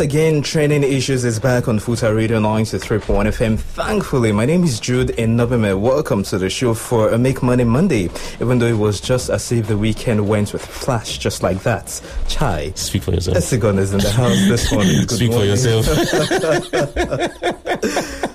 [0.00, 3.58] Once again, Trending Issues is back on Futa Radio 93.1 FM.
[3.58, 5.78] Thankfully, my name is Jude Nobime.
[5.78, 8.08] Welcome to the show for a Make Money Monday.
[8.40, 12.00] Even though it was just as if the weekend went with flash, just like that.
[12.28, 12.72] Chai.
[12.76, 13.36] Speak for yourself.
[13.36, 15.00] Esigon is in the house this morning.
[15.06, 15.54] Good Speak morning.
[15.54, 15.84] for yourself.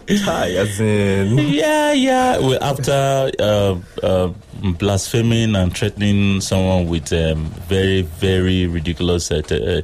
[0.24, 1.38] Chai, as in.
[1.52, 2.38] yeah, yeah.
[2.38, 9.78] Well, after uh, uh, blaspheming and threatening someone with um, very, very ridiculous uh, t-
[9.78, 9.82] uh,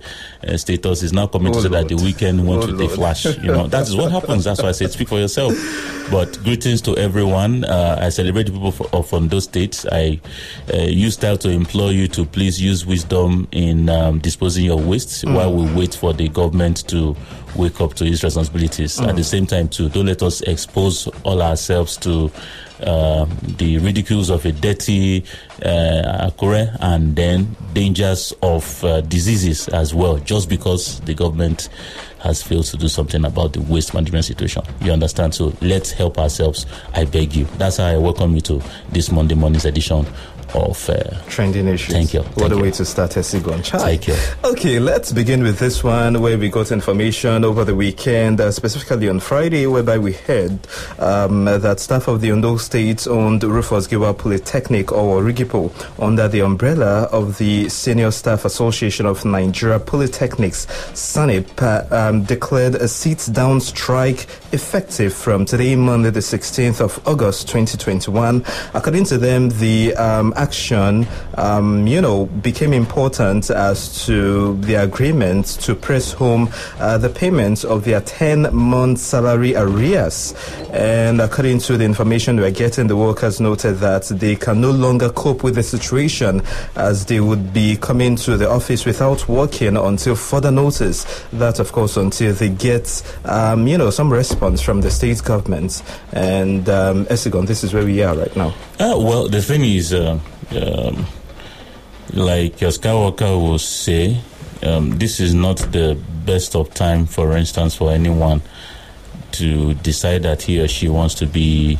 [0.47, 2.83] uh, status, is now coming Oh, to say that the weekend went Oh, with a
[2.85, 2.91] Lord.
[2.91, 3.25] flash.
[3.25, 4.43] You know, that is what happens.
[4.43, 5.53] That's why I said speak for yourself.
[6.09, 7.63] But greetings to everyone.
[7.63, 9.85] Uh, I celebrate the people for, of Ondo State.
[9.91, 10.19] I
[10.73, 15.23] uh, use style to implore you to please use wisdom in um, disposing your waste
[15.25, 17.15] while we wait for the government to
[17.55, 18.99] wake up to his responsibilities.
[18.99, 22.31] At the same time, too, don't let us expose all ourselves to
[22.81, 23.25] uh,
[23.57, 25.23] the ridicules of a dirty
[25.63, 31.69] uh, Akure and then dangers of uh, diseases as well, just because the government
[32.19, 34.63] has failed to do something about the waste management situation.
[34.81, 35.33] You understand?
[35.33, 36.65] So let's help ourselves.
[36.93, 37.45] I beg you.
[37.57, 40.05] That's how I welcome you to this Monday morning's edition
[40.53, 40.89] of.
[40.89, 41.93] Uh, Trending issues.
[41.93, 42.21] Thank you.
[42.21, 42.61] What Thank a you.
[42.63, 43.63] way to start Esigon.
[43.63, 43.97] Chai.
[43.97, 44.15] Thank you.
[44.43, 49.09] Okay, let's begin with this one where we got information over the weekend, uh, specifically
[49.09, 50.59] on Friday, whereby we heard
[50.99, 56.41] um, that staff of the Ondo State owned Rufus Giwa Polytechnic or Rugipo under the
[56.41, 63.29] umbrella of the Senior Staff Association of Nigeria Polytechnics, SANIP, uh, um, declared a sit
[63.33, 68.43] down strike effective from today, Monday, the 16th of August 2021.
[68.73, 75.45] According to them, the um, action, um, you know, became important as to the agreement
[75.61, 80.33] to press home uh, the payments of their 10 month salary arrears.
[80.71, 85.09] And according to the information we're getting, the workers noted that they can no longer
[85.09, 86.41] cope with the situation
[86.75, 91.05] as they would be coming to the office without working until further notice.
[91.33, 95.83] That, of course, until they get, um, you know, some response from the state government.
[96.13, 98.53] And, um, Esigon, this is where we are right now.
[98.79, 100.17] Uh, well, the thing is, uh,
[100.55, 101.05] um,
[102.13, 104.19] like Skywalker will say,
[104.63, 108.41] um, this is not the best of time, for instance, for anyone
[109.33, 111.79] to decide that he or she wants to be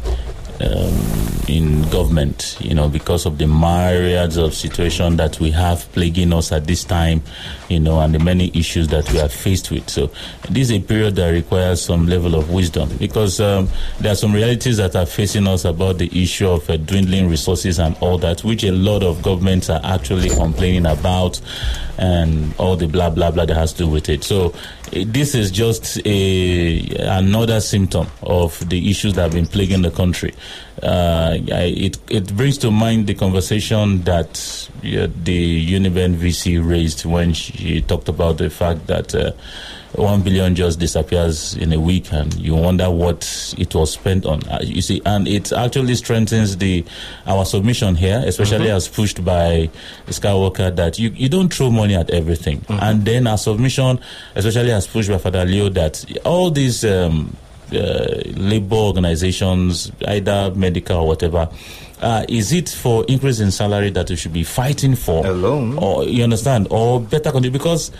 [0.62, 6.32] um, in government, you know, because of the myriads of situation that we have plaguing
[6.34, 7.22] us at this time,
[7.70, 9.90] you know, and the many issues that we are faced with.
[9.90, 10.08] So
[10.50, 13.68] this is a period that requires some level of wisdom because um,
[14.00, 17.80] there are some realities that are facing us about the issue of uh, dwindling resources
[17.80, 21.42] and all that, which a lot of governments are actually complaining about
[21.98, 24.24] and all the blah, blah, blah that has to do with it.
[24.24, 24.54] So
[24.94, 29.92] eh, this is just a another symptom of the issues that have been plaguing the
[29.92, 30.34] country.
[30.82, 37.06] Uh, I, it it brings to mind the conversation that yeah, the Uniben VC raised
[37.06, 39.14] when she talked about the fact that.
[39.14, 39.32] Uh,
[39.96, 44.42] one billion just disappears in a week, and you wonder what it was spent on.
[44.48, 46.86] Uh, you see, and it actually strengthens the
[47.26, 49.70] our submission here, especially as pushed by
[50.08, 52.64] Skywalker, that you, you don't throw money at everything.
[52.70, 54.00] And then our submission,
[54.36, 57.36] especially as pushed by Father Leo, that all these um,
[57.74, 61.50] uh, labor organizations, either medical or whatever.
[62.02, 65.78] Uh, is it for increase in salary that we should be fighting for Alone.
[65.78, 67.92] or you understand or better condition because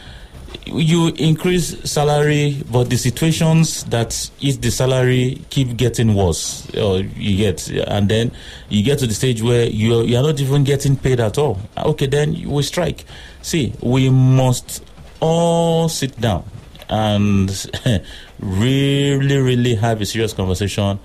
[0.66, 7.38] you increase salary, but the situations that is the salary keep getting worse, or you
[7.38, 8.32] get, and then
[8.70, 11.60] you get to the stage where you you are not even getting paid at all.
[11.78, 13.06] Okay, then we strike.
[13.42, 14.84] See, we must
[15.20, 16.44] all sit down
[16.90, 17.50] and
[18.42, 21.00] really, really have a serious conversation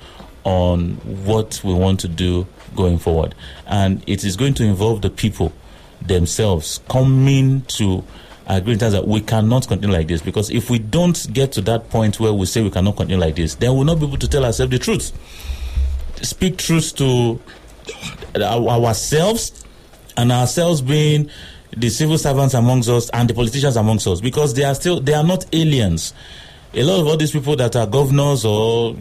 [0.44, 0.94] on
[1.24, 3.34] what we want to do going forward,
[3.66, 5.52] and it is going to involve the people
[6.02, 8.04] themselves coming to
[8.46, 12.20] agree that we cannot continue like this because if we don't get to that point
[12.20, 14.44] where we say we cannot continue like this, then we'll not be able to tell
[14.44, 15.12] ourselves the truth.
[16.22, 17.40] Speak truth to
[18.36, 19.64] ourselves
[20.16, 21.28] and ourselves being
[21.76, 25.14] the civil servants amongst us and the politicians amongst us because they are still they
[25.14, 26.14] are not aliens.
[26.74, 28.94] A lot of all these people that are governors or uh,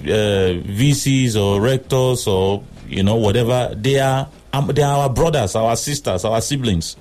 [0.63, 5.75] VCs or rectors or you know whatever they are um, they are our brothers, our
[5.75, 6.95] sisters, our siblings.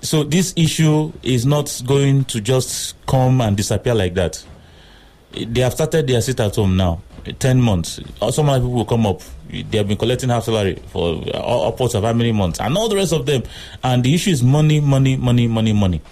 [0.00, 4.44] So this issue is not going to just come and disappear like that.
[5.32, 7.02] They have started their sit at home now,
[7.38, 8.00] ten months.
[8.20, 9.22] Uh, Some people will come up.
[9.48, 12.88] They have been collecting half salary for uh, upwards of how many months, and all
[12.88, 13.44] the rest of them.
[13.84, 16.02] And the issue is money, money, money, money, money.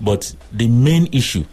[0.00, 1.44] But the main issue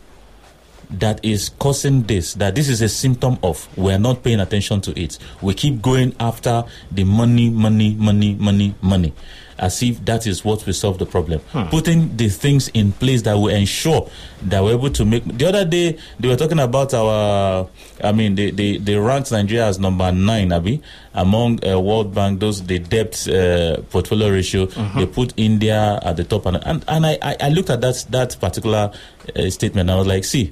[0.89, 4.99] that is causing this, that this is a symptom of we're not paying attention to
[4.99, 5.17] it.
[5.41, 9.13] We keep going after the money, money, money, money, money.
[9.63, 11.39] As if that is what will solve the problem.
[11.53, 11.67] Hmm.
[11.69, 14.09] Putting the things in place that will ensure
[14.43, 15.23] that we're able to make.
[15.23, 17.69] The other day, they were talking about our,
[18.03, 20.81] I mean, they, they, they ranked Nigeria as number nine, Abi,
[21.13, 24.65] among uh, World Bank, those, the debt uh, portfolio ratio.
[24.65, 24.99] Mm-hmm.
[24.99, 26.45] They put India at the top.
[26.45, 28.91] And, and, and I, I looked at that, that particular
[29.33, 30.51] uh, statement and I was like, see,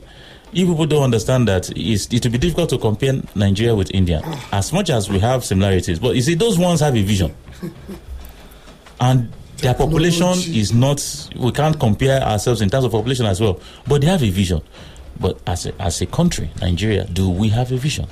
[0.53, 4.21] if people don't understand that it will be difficult to compare Nigeria with India
[4.53, 5.99] as much as we have similarities.
[5.99, 7.35] But you see, those ones have a vision.
[9.01, 11.03] And their population is not,
[11.35, 13.59] we can't compare ourselves in terms of population as well.
[13.87, 14.61] But they have a vision.
[15.19, 18.07] But as a, as a country, Nigeria, do we have a vision?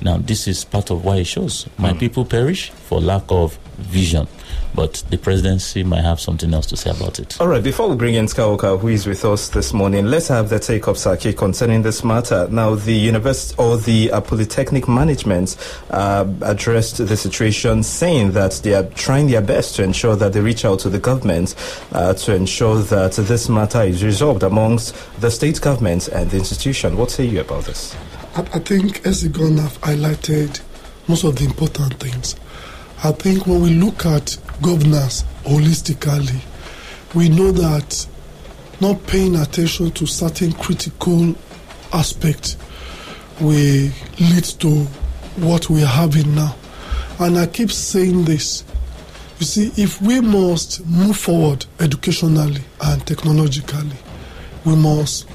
[0.00, 1.68] Now, this is part of why it shows.
[1.78, 1.98] My mm.
[1.98, 4.26] people perish for lack of vision
[4.74, 7.40] but the presidency might have something else to say about it.
[7.40, 10.50] All right, before we bring in Skywalker, who is with us this morning, let's have
[10.50, 12.46] the take of Saki concerning this matter.
[12.48, 15.56] Now, the university or the uh, Polytechnic management
[15.90, 20.40] uh, addressed the situation, saying that they are trying their best to ensure that they
[20.40, 21.54] reach out to the government
[21.92, 26.96] uh, to ensure that this matter is resolved amongst the state government and the institution.
[26.96, 27.96] What say you about this?
[28.38, 30.60] I, I think Esigon have highlighted
[31.08, 32.36] most of the important things.
[33.02, 36.40] I think when we look at governance holistically,
[37.16, 38.06] we know that
[38.80, 41.34] not paying attention to certain critical
[41.92, 42.56] aspects
[43.40, 43.90] will
[44.20, 44.84] lead to
[45.42, 46.54] what we are having now.
[47.18, 48.62] And I keep saying this.
[49.40, 53.96] You see, if we must move forward educationally and technologically,
[54.64, 55.26] we must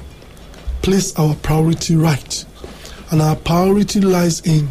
[0.81, 2.45] place our priority right.
[3.13, 4.67] And our priority lies in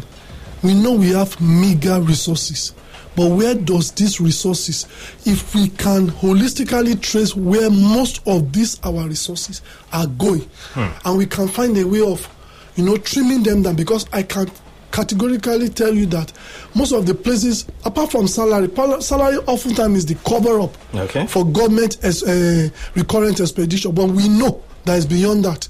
[0.61, 2.73] we know we have meager resources
[3.15, 4.85] but where does these resources,
[5.25, 9.61] if we can holistically trace where most of these our resources
[9.91, 10.41] are going,
[10.73, 10.87] hmm.
[11.05, 12.27] and we can find a way of,
[12.75, 14.49] you know, trimming them down, because I can
[14.91, 16.31] categorically tell you that
[16.75, 18.69] most of the places, apart from salary,
[19.01, 21.27] salary oftentimes is the cover up okay.
[21.27, 25.67] for government as uh, recurrent expenditure, but we know that is beyond that.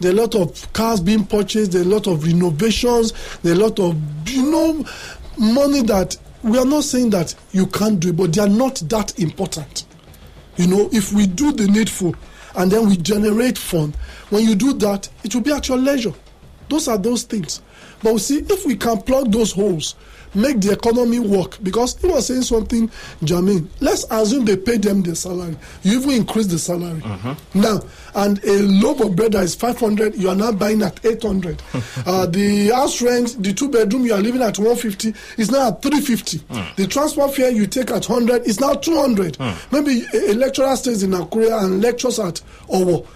[0.00, 3.12] There are a lot of cars being purchased, there are a lot of renovations,
[3.42, 3.96] there are a lot of,
[4.28, 4.84] you know,
[5.38, 8.76] money that we are not saying that you can't do it, but they are not
[8.88, 9.86] that important.
[10.56, 12.14] You know, if we do the needful
[12.56, 13.96] and then we generate fund,
[14.30, 16.12] when you do that, it will be at your leisure.
[16.68, 17.62] Those are those things.
[18.02, 19.94] But we see, if we can plug those holes,
[20.34, 21.58] make the economy work.
[21.62, 22.88] Because he was saying something,
[23.22, 23.66] Jamin.
[23.80, 25.56] Let's assume they pay them the salary.
[25.82, 27.00] You even increase the salary.
[27.00, 27.60] Mm-hmm.
[27.60, 27.80] Now,
[28.14, 31.62] and a loaf of bread that is 500, you are now buying at 800.
[32.06, 35.82] uh, the house rent, the two bedroom, you are living at 150, is now at
[35.82, 36.38] 350.
[36.38, 36.76] Mm.
[36.76, 39.34] The transport fare you take at 100 is now 200.
[39.38, 39.72] Mm.
[39.72, 43.06] Maybe a, a, lecturer stays in Akure and lectures at Owo.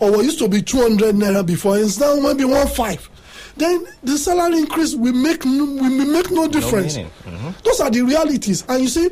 [0.00, 3.08] Owo used to be 200 naira before, it's now maybe 1.5
[3.56, 6.96] then the salary increase will make no, will make no difference.
[6.96, 7.50] No mm-hmm.
[7.64, 9.08] Those are the realities, and you see,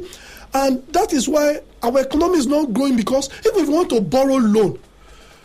[0.54, 4.36] and that is why our economy is not growing because if we want to borrow
[4.36, 4.78] loan,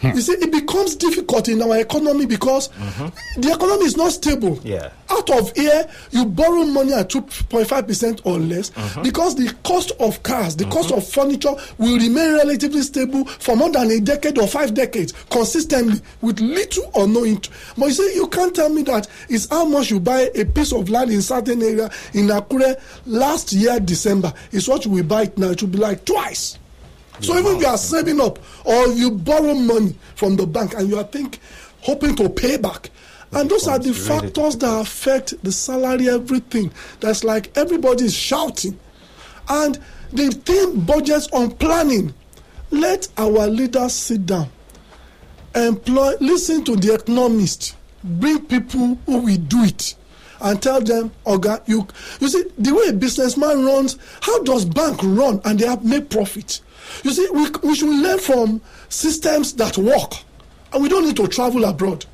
[0.01, 0.07] Hmm.
[0.15, 3.41] You see, it becomes difficult in our economy because mm-hmm.
[3.41, 4.57] the economy is not stable.
[4.63, 4.91] Yeah.
[5.09, 9.01] Out of here, you borrow money at 2.5% or less mm-hmm.
[9.03, 10.73] because the cost of cars, the mm-hmm.
[10.73, 15.11] cost of furniture will remain relatively stable for more than a decade or five decades
[15.29, 17.51] consistently with little or no interest.
[17.77, 20.71] But you see, you can't tell me that it's how much you buy a piece
[20.71, 24.33] of land in certain area in Akure last year, December.
[24.53, 25.49] It's what you will buy it now.
[25.49, 26.57] It will be like twice.
[27.21, 30.89] So even if you are saving up or you borrow money from the bank and
[30.89, 31.39] you are think
[31.81, 32.89] hoping to pay back,
[33.31, 36.71] and those are the factors that affect the salary, everything.
[36.99, 38.79] That's like everybody is shouting.
[39.47, 39.79] And
[40.11, 42.13] they think budgets on planning.
[42.71, 44.49] Let our leaders sit down.
[45.55, 47.75] Employ, listen to the economist.
[48.03, 49.95] Bring people who will do it
[50.41, 51.85] and tell them, Oga, you
[52.19, 56.09] you see the way a businessman runs, how does bank run and they have made
[56.09, 56.61] profit?
[57.03, 60.13] You see, we, we should learn from systems that work.
[60.73, 62.05] And we don't need to travel abroad.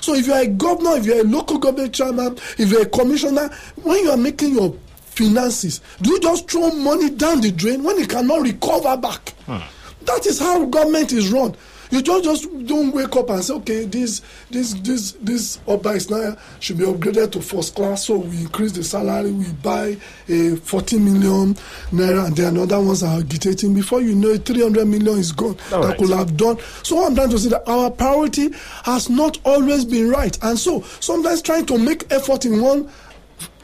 [0.00, 3.48] So if you're a governor, if you're a local government chairman, if you're a commissioner,
[3.82, 7.98] when you are making your finances, do you just throw money down the drain when
[7.98, 9.30] it cannot recover back?
[9.46, 9.58] Hmm.
[10.04, 11.56] That is how government is run.
[11.90, 16.10] You don't just don't wake up and say, okay, this this this this Oba is
[16.10, 19.96] now should be upgraded to first class, so we increase the salary, we buy
[20.28, 21.54] a 40 million
[21.92, 23.74] naira, and then other ones are agitating.
[23.74, 25.98] Before you know it, 300 million is gone All that right.
[25.98, 26.58] could have done.
[26.82, 28.50] So I'm trying to say that our priority
[28.84, 32.90] has not always been right, and so sometimes trying to make effort in one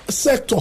[0.09, 0.59] sector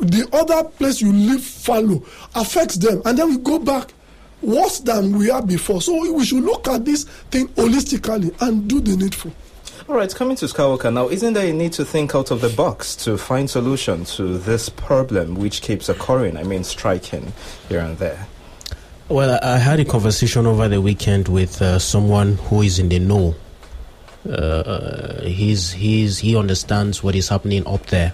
[0.00, 3.92] the other place you live follow affects them and then we go back
[4.42, 5.82] worse than we are before.
[5.82, 9.32] So we should look at this thing holistically and do the needful.
[9.88, 12.50] All right, coming to Skywalker now, isn't there a need to think out of the
[12.50, 16.36] box to find solution to this problem which keeps occurring?
[16.36, 17.32] I mean, striking
[17.70, 18.26] here and there.
[19.08, 22.98] Well, I had a conversation over the weekend with uh, someone who is in the
[22.98, 23.34] know.
[24.30, 28.12] Uh, he's he's he understands what is happening up there,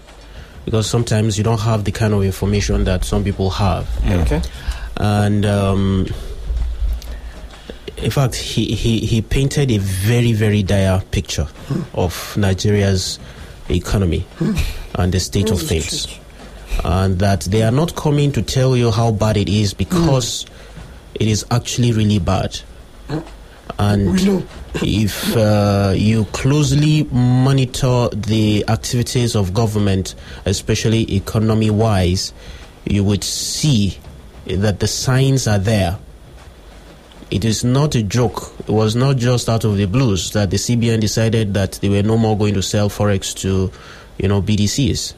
[0.65, 3.89] because sometimes you don't have the kind of information that some people have.
[4.07, 4.41] Okay.
[4.97, 6.07] And um,
[7.97, 11.47] in fact, he, he, he painted a very, very dire picture
[11.95, 13.19] of Nigeria's
[13.71, 14.27] economy
[14.95, 16.07] and the state of things.
[16.85, 20.45] And that they are not coming to tell you how bad it is because
[21.15, 22.61] it is actually really bad.
[23.79, 24.47] And
[24.83, 32.35] if uh, you closely monitor the activities of government, especially economy wise,
[32.85, 33.99] you would see
[34.47, 35.99] that the signs are there.
[37.31, 38.53] It is not a joke.
[38.61, 42.03] It was not just out of the blues that the CBN decided that they were
[42.03, 43.73] no more going to sell forex to,
[44.19, 45.15] you know, BDCs.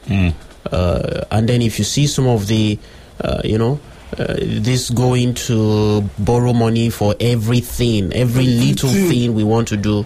[0.71, 2.79] Uh, and then if you see some of the,
[3.21, 3.79] uh, you know,
[4.17, 10.05] uh, this going to borrow money for everything, every little thing we want to do,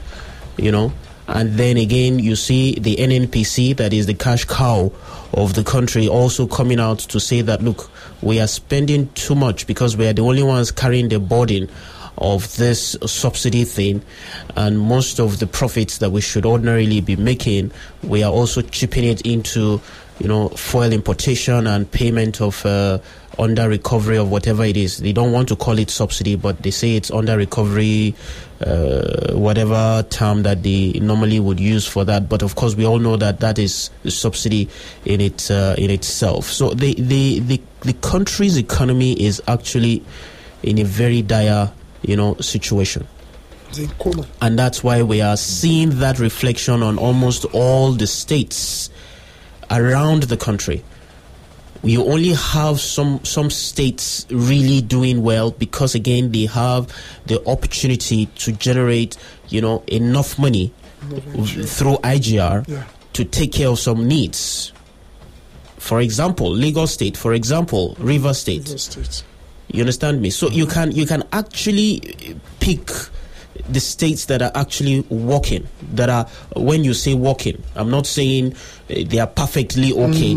[0.57, 0.91] you know.
[1.27, 4.91] And then again, you see the NNPC, that is the cash cow
[5.33, 7.89] of the country, also coming out to say that, look,
[8.21, 11.69] we are spending too much because we are the only ones carrying the burden
[12.17, 14.01] of this subsidy thing.
[14.55, 17.71] And most of the profits that we should ordinarily be making,
[18.03, 19.81] we are also chipping it into,
[20.19, 22.99] you know, fuel importation and payment of uh,
[23.39, 24.97] under recovery of whatever it is.
[24.97, 28.15] They don't want to call it subsidy, but they say it's under recovery,
[28.59, 32.29] uh, whatever term that they normally would use for that.
[32.29, 34.69] But of course, we all know that that is subsidy
[35.05, 36.45] in it uh, in itself.
[36.45, 40.03] So the, the the the country's economy is actually
[40.63, 41.71] in a very dire,
[42.03, 43.07] you know, situation
[44.41, 48.89] and that's why we are seeing that reflection on almost all the states
[49.69, 50.83] around the country.
[51.83, 56.93] You only have some some states really doing well because again they have
[57.25, 59.17] the opportunity to generate,
[59.49, 60.73] you know, enough money
[61.65, 62.83] through IGR Yeah.
[63.13, 64.71] to take care of some needs.
[65.77, 68.65] For example, Lagos State, for example, River State.
[68.67, 69.23] River State.
[69.71, 70.29] You understand me?
[70.29, 70.73] So you mm-hmm.
[70.73, 72.91] can you can actually pick
[73.69, 75.67] the states that are actually working.
[75.93, 76.25] That are
[76.55, 78.53] when you say working, I'm not saying
[78.89, 80.35] uh, they are perfectly okay,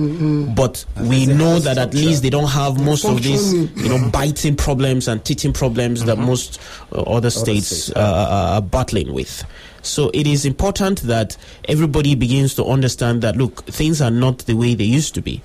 [0.55, 4.11] but we know have that at least they don't have most of these you know
[4.11, 6.61] biting problems and teething problems that most
[6.93, 9.45] uh, other states states uh, are, are battling with.
[9.83, 11.37] So it is important that
[11.69, 15.43] everybody begins to understand that look, things are not the way they used to be.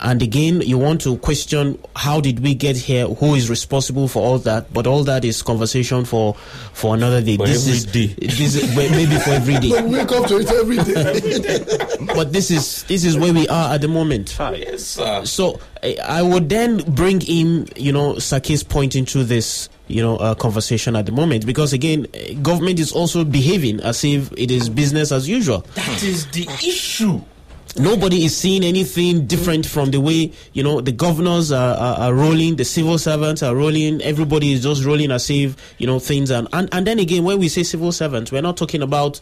[0.00, 3.06] And again, you want to question how did we get here?
[3.06, 4.72] Who is responsible for all that?
[4.72, 6.34] But all that is conversation for
[6.72, 7.36] for another day.
[7.36, 8.26] For this every is day.
[8.26, 9.70] this is well, maybe for every day.
[9.78, 12.06] But we wake up to it every day.
[12.14, 14.36] But this is this is where we are at the moment.
[14.38, 15.24] Yes, sir.
[15.24, 20.16] So I I would then bring in, you know, Saki's point into this, you know,
[20.16, 22.06] uh, conversation at the moment because again,
[22.42, 25.64] government is also behaving as if it is business as usual.
[25.74, 27.20] That is the issue.
[27.78, 32.14] Nobody is seeing anything different from the way you know the governors are, are, are
[32.14, 34.00] rolling, the civil servants are rolling.
[34.02, 37.38] Everybody is just rolling as if you know things and and, and then again, when
[37.38, 39.20] we say civil servants, we're not talking about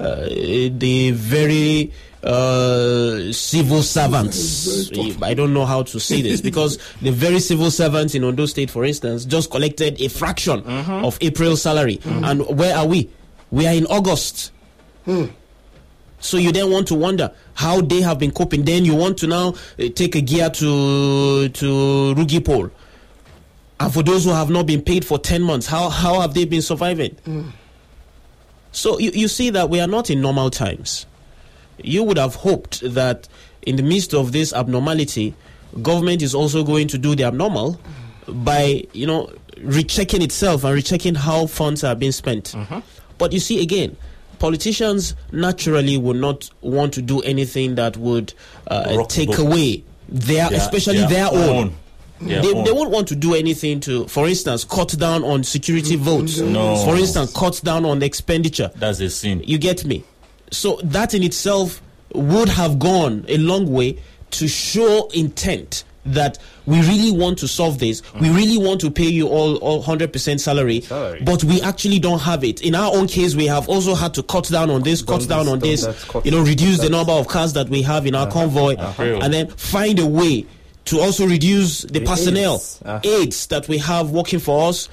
[0.00, 4.90] uh, the very uh, civil servants.
[5.22, 8.70] I don't know how to say this because the very civil servants in Ondo State,
[8.70, 13.10] for instance, just collected a fraction of April's salary, and where are we?
[13.50, 14.52] We are in August.
[16.20, 18.64] So you then want to wonder how they have been coping.
[18.64, 22.70] Then you want to now uh, take a gear to to Rugipol.
[23.80, 26.44] And for those who have not been paid for 10 months, how, how have they
[26.44, 27.14] been surviving?
[27.26, 27.52] Mm.
[28.72, 31.06] So you, you see that we are not in normal times.
[31.78, 33.28] You would have hoped that
[33.62, 35.34] in the midst of this abnormality,
[35.80, 37.80] government is also going to do the abnormal
[38.26, 38.44] mm.
[38.44, 42.52] by, you know, rechecking itself and rechecking how funds are being spent.
[42.52, 42.80] Mm-hmm.
[43.16, 43.96] But you see, again,
[44.38, 48.32] politicians naturally would not want to do anything that would
[48.68, 49.38] uh, take boat.
[49.38, 51.74] away their, Their- especially their, own.
[52.20, 52.64] Their They, own.
[52.64, 56.38] they won't want to do anything to, for instance, cut down on security votes.
[56.38, 56.76] No.
[56.84, 58.70] For instance, cut down on expenditure.
[58.74, 59.42] That's a sin.
[59.46, 60.04] You get me?
[60.50, 61.80] So that in itself
[62.14, 63.98] would have gone a long way
[64.30, 65.84] to show intent
[66.14, 68.02] that we really want to solve this.
[68.20, 71.22] We really want to pay you all, all 100% salary, Salary.
[71.24, 72.60] but we actually don't have it.
[72.62, 75.48] In our own case, we have also had to cut down on this, cut down
[75.48, 78.30] on this, that, you know, reduce the number of cars that we have in our
[78.30, 79.02] convoy, Uh-huh.
[79.22, 80.46] and then find a way
[80.86, 82.80] to also reduce the, The personnel, aides.
[82.84, 83.00] Uh-huh.
[83.04, 84.88] aides that we have working for us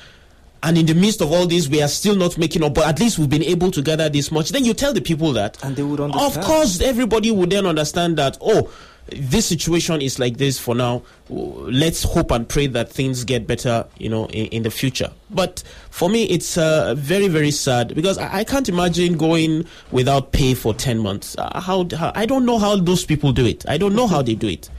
[0.63, 2.99] and in the midst of all this, we are still not making up, but at
[2.99, 4.49] least we've been able to gather this much.
[4.49, 5.63] Then you tell the people that.
[5.63, 6.37] And they would understand.
[6.37, 8.71] Of course, everybody would then understand that, oh,
[9.07, 11.03] this situation is like this for now.
[11.29, 15.11] Let's hope and pray that things get better, you know, in, in the future.
[15.29, 20.31] But for me, it's uh, very, very sad because I, I can't imagine going without
[20.31, 21.35] pay for 10 months.
[21.37, 23.63] Uh, how, how I don't know how those people do it.
[23.67, 24.69] I don't know how they do it.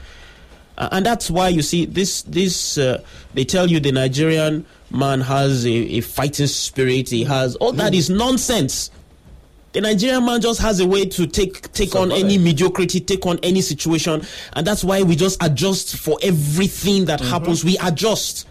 [0.77, 3.01] Uh, and that's why you see this this uh,
[3.33, 7.95] they tell you the Nigerian man has a, a fighting spirit he has all that
[7.95, 8.91] is nonsense
[9.73, 13.37] the Nigerian man just has a way to take take on any mediocrity take on
[13.43, 14.21] any situation
[14.53, 17.63] and that's why we just adjust for everything that happens.
[17.63, 18.47] We adjust.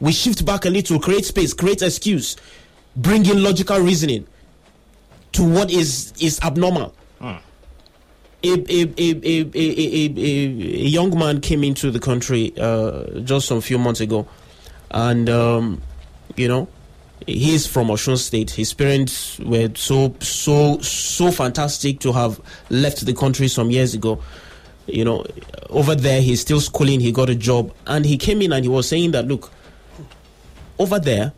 [0.00, 2.36] We shift back a little create space create excuse
[2.96, 4.26] bring in logical reasoning
[5.32, 6.94] to what is is abnormal.
[7.20, 13.02] A, a, a, a, a, a, a, a young man came into the country uh,
[13.24, 14.28] just some few months ago,
[14.92, 15.82] and um,
[16.36, 16.68] you know,
[17.26, 18.50] he's from Osun State.
[18.50, 24.22] His parents were so so so fantastic to have left the country some years ago.
[24.86, 25.24] You know,
[25.68, 27.00] over there he's still schooling.
[27.00, 29.50] He got a job, and he came in and he was saying that look,
[30.78, 31.32] over there,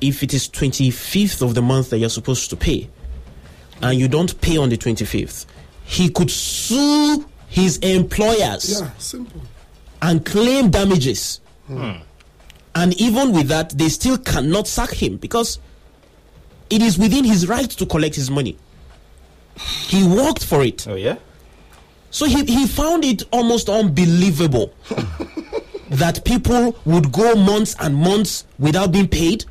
[0.00, 2.88] if it is twenty fifth of the month that you're supposed to pay,
[3.82, 5.46] and you don't pay on the 25th,
[5.84, 9.40] he could sue his employers Yeah, simple.
[10.02, 11.40] and claim damages.
[11.66, 11.92] Hmm.
[12.78, 15.58] And even with that, they still cannot sack him because
[16.70, 18.56] it is within his right to collect his money.
[19.88, 20.86] He worked for it.
[20.86, 21.16] Oh, yeah?
[22.12, 24.72] So he, he found it almost unbelievable
[25.90, 29.44] that people would go months and months without being paid.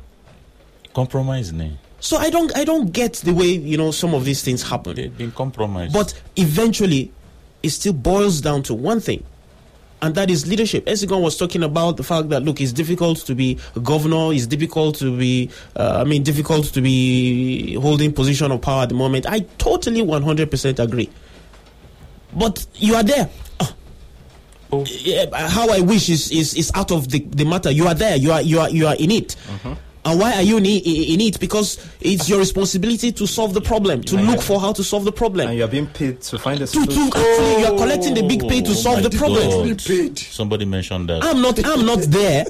[0.94, 1.76] Compromise, ne?
[2.00, 4.94] So I don't I don't get the way you know some of these things happen.
[4.96, 5.92] They've been compromised.
[5.92, 7.12] But eventually,
[7.62, 9.24] it still boils down to one thing,
[10.02, 10.84] and that is leadership.
[10.86, 14.32] Esigon was talking about the fact that look, it's difficult to be a governor.
[14.32, 18.90] It's difficult to be, uh, I mean, difficult to be holding position of power at
[18.90, 19.26] the moment.
[19.26, 21.10] I totally 100% agree.
[22.36, 23.28] But you are there.
[24.70, 24.84] Oh.
[24.86, 27.70] Yeah, how I wish is, is is out of the, the matter.
[27.70, 28.16] You are there.
[28.16, 29.34] You are you are you are in it.
[30.08, 30.68] And why are you in, i-
[31.12, 31.38] in it?
[31.38, 35.12] Because it's your responsibility to solve the problem, to look for how to solve the
[35.12, 35.48] problem.
[35.48, 37.12] And you're being paid to find a To, to solution.
[37.14, 39.66] actually, you are collecting the big pay to Oh solve my the problem.
[39.68, 39.84] God.
[39.84, 40.18] Paid.
[40.18, 41.22] Somebody mentioned that.
[41.22, 41.62] I'm not.
[41.64, 42.46] I'm not there.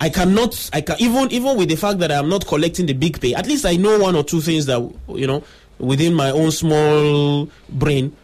[0.00, 0.70] I cannot.
[0.72, 3.34] I can even even with the fact that I'm not collecting the big pay.
[3.34, 5.44] At least I know one or two things that you know
[5.78, 8.16] within my own small brain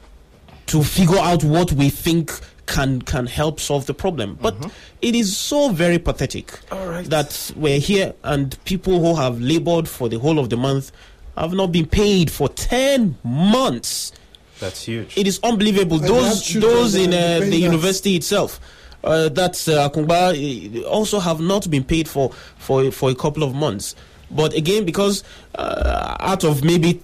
[0.66, 2.33] to figure out what we think
[2.70, 4.38] can can help solve the problem.
[4.40, 4.54] But
[5.02, 7.04] it is so very pathetic All right.
[7.11, 10.92] that we're here and people who have labored for the whole of the month
[11.37, 14.12] have not been paid for ten months.
[14.61, 15.16] That's huge.
[15.16, 15.98] It is unbelievable.
[15.98, 17.59] And those those in uh, the dependents.
[17.59, 18.61] university itself,
[19.02, 23.42] uh, that's uh, Akungba, uh, also have not been paid for for for a couple
[23.42, 23.96] of months.
[24.30, 25.24] But again, because
[25.56, 27.02] uh, out of maybe,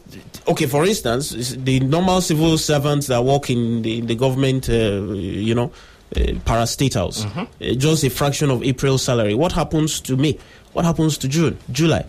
[0.48, 4.72] okay, for instance, the normal civil servants that work in the, in the government, uh,
[4.72, 5.72] you know,
[6.14, 9.34] uh, parastatals, uh, just a fraction of April salary.
[9.34, 10.38] What happens to May?
[10.72, 12.04] What happens to June, July?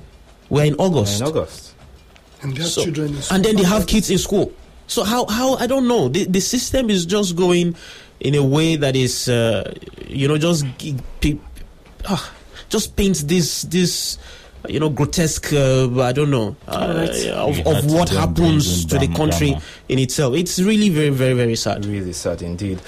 [0.50, 1.19] We're in August.
[1.21, 1.73] in August.
[2.43, 4.52] And their So- children in and then they have kids in school.
[4.88, 6.08] So how how I don't know.
[6.08, 7.76] The the system is just going
[8.21, 9.73] in a way that is uh,
[10.08, 11.39] you know just gi-
[12.08, 12.32] ah,
[12.69, 14.17] just paints this this
[14.69, 17.25] you know grotesque uh, I don't know uh, Alright.
[17.27, 19.63] of, of had what happens to in the country drama.
[19.89, 20.36] in itself.
[20.36, 21.86] It's really very very very sad.
[21.86, 22.80] Really sad indeed.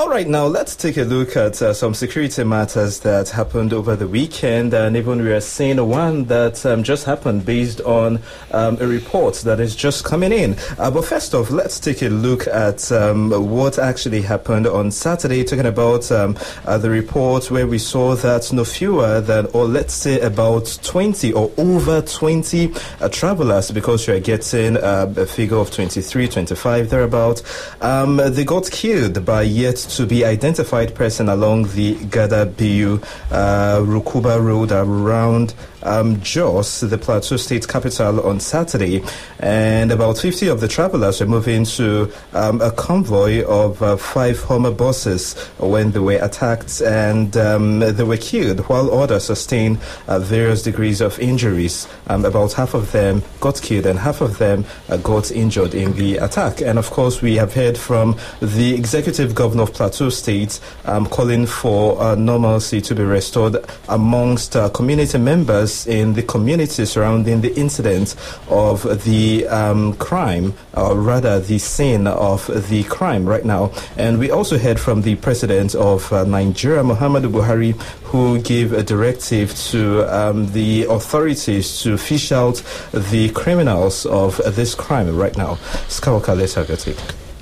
[0.00, 3.96] All right, now let's take a look at uh, some security matters that happened over
[3.96, 8.18] the weekend, and even we are seeing one that um, just happened based on
[8.52, 10.56] um, a report that is just coming in.
[10.78, 15.44] Uh, but first off, let's take a look at um, what actually happened on Saturday,
[15.44, 16.34] talking about um,
[16.64, 21.34] uh, the report where we saw that no fewer than, or let's say about 20
[21.34, 27.42] or over 20 uh, travelers, because you're getting uh, a figure of 23, 25, thereabout,
[27.82, 33.80] um, they got killed by yet to be identified person along the Gada Biu uh,
[33.80, 39.02] Rukuba Road around um, Jos, the Plateau State capital, on Saturday.
[39.38, 44.40] And about 50 of the travelers were moving to um, a convoy of uh, five
[44.44, 50.18] Hummer buses when they were attacked and um, they were killed, while others sustained uh,
[50.18, 51.88] various degrees of injuries.
[52.08, 55.92] Um, about half of them got killed and half of them uh, got injured in
[55.94, 56.60] the attack.
[56.60, 61.46] And of course, we have heard from the executive governor of Plateau State, um, calling
[61.46, 63.56] for uh, normalcy to be restored
[63.88, 68.14] amongst uh, community members in the community surrounding the incident
[68.50, 73.72] of the um, crime, or rather the scene of the crime right now.
[73.96, 77.72] And we also heard from the president of uh, Nigeria, Muhammadu Buhari,
[78.12, 82.62] who gave a directive to um, the authorities to fish out
[82.92, 85.54] the criminals of this crime right now.
[85.88, 86.98] Skywalker, let's have your take.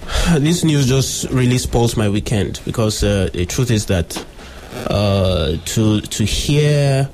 [0.38, 4.16] This news just really spoils my weekend because uh, the truth is that
[4.88, 7.08] uh, to to hear,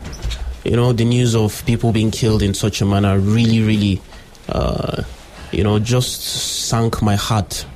[0.65, 4.01] you know, the news of people being killed in such a manner really, really,
[4.49, 5.03] uh,
[5.51, 6.23] you know, just
[6.69, 7.67] sank my heart,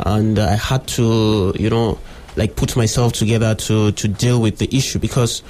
[0.00, 1.98] and I had to, you know,
[2.36, 5.42] like put myself together to to deal with the issue because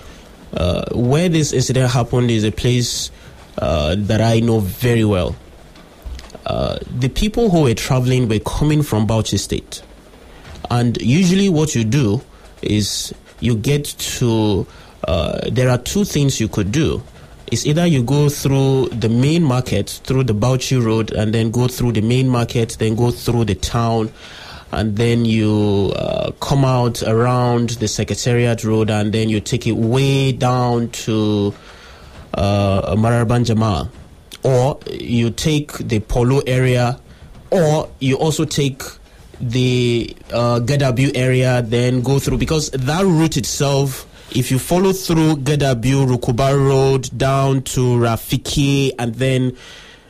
[0.54, 3.10] uh, where this incident happened is a place
[3.58, 5.34] uh, that I know very well.
[6.48, 9.82] Uh, the people who were traveling were coming from Bauchi State.
[10.70, 12.22] And usually, what you do
[12.62, 14.66] is you get to.
[15.06, 17.02] Uh, there are two things you could do.
[17.52, 21.68] It's either you go through the main market, through the Bauchi Road, and then go
[21.68, 24.10] through the main market, then go through the town,
[24.72, 29.72] and then you uh, come out around the Secretariat Road, and then you take it
[29.76, 31.54] way down to
[32.34, 33.90] uh, Maraban Jama
[34.42, 37.00] or you take the Polo area,
[37.50, 38.82] or you also take
[39.40, 44.06] the uh, Gadabu area, then go through because that route itself.
[44.30, 49.56] If you follow through Gadabu, Rukuba Road down to Rafiki, and then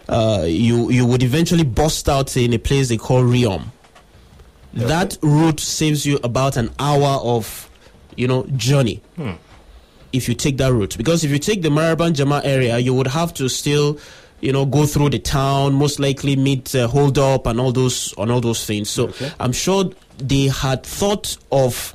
[0.09, 3.67] uh, you you would eventually bust out in a place they call Riyom.
[4.75, 7.69] That route saves you about an hour of,
[8.17, 9.03] you know, journey
[10.13, 10.97] if you take that route.
[10.97, 13.99] Because if you take the Maraban Jama area, you would have to still,
[14.41, 18.15] you know, go through the town, most likely meet uh, hold up and all those
[18.19, 18.89] and all those things.
[18.91, 21.95] So I'm sure they had thought of,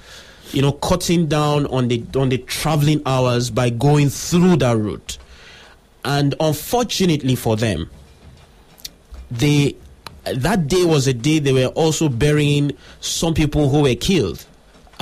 [0.52, 5.18] you know, cutting down on the on the traveling hours by going through that route.
[6.06, 7.90] And unfortunately for them,
[9.32, 9.76] they
[10.26, 12.72] that day was a day they were also burying
[13.02, 14.46] some people who were killed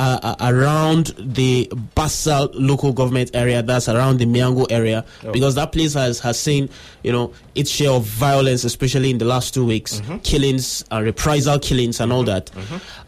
[0.02, 5.72] uh, uh, around the Bassa local government area, that's around the Miango area, because that
[5.72, 6.70] place has, has seen,
[7.04, 11.60] you know, its share of violence, especially in the last two weeks, killings, uh, reprisal
[11.60, 12.50] killings, and all that.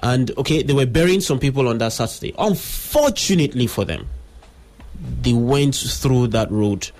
[0.04, 2.36] And okay, they were burying some people on that Saturday.
[2.38, 4.08] Unfortunately for them,
[5.24, 6.92] they went through that road,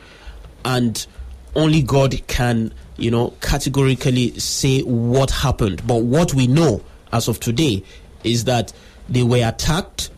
[0.66, 1.06] and
[1.56, 5.86] only God can, you know, categorically say what happened.
[5.86, 7.84] But what we know as of today
[8.24, 8.74] is that
[9.10, 10.10] they were attacked,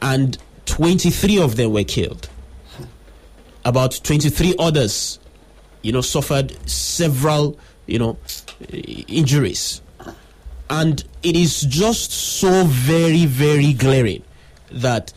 [0.00, 2.28] and 23 of them were killed.
[3.64, 5.18] About 23 others,
[5.82, 8.18] you know, suffered several, you know,
[9.08, 9.82] injuries.
[10.70, 14.22] And it is just so very, very glaring
[14.70, 15.12] that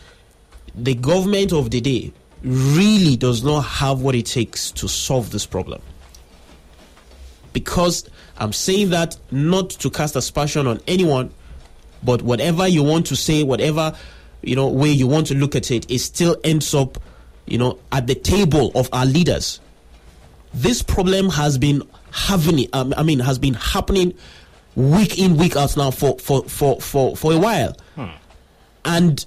[0.76, 2.12] the government of the day
[2.44, 5.82] really does not have what it takes to solve this problem.
[7.54, 8.08] Because
[8.38, 11.32] I'm saying that not to cast aspersion on anyone,
[12.06, 13.94] but whatever you want to say, whatever
[14.42, 17.00] you know way you want to look at it, it still ends up,
[17.48, 19.60] you know, at the table of our leaders.
[20.54, 24.14] This problem has been having, um, I mean, has been happening
[24.76, 27.76] week in week out now for for for for, for a while,
[28.86, 29.26] and